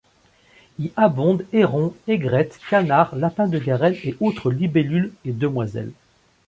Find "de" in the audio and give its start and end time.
3.47-3.59